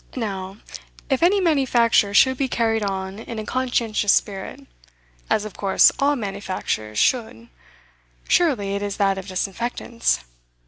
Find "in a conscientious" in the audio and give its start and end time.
3.19-4.11